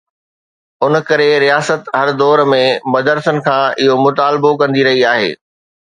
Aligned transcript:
ان 0.83 0.93
ڪري 1.07 1.27
رياست 1.45 1.81
هر 1.99 2.09
دور 2.21 2.37
۾ 2.53 2.63
مدرسن 2.95 3.37
کان 3.49 3.63
اهو 3.85 4.01
مطالبو 4.09 4.51
ڪندي 4.63 4.81
رهي 4.89 5.01
آهي. 5.15 5.29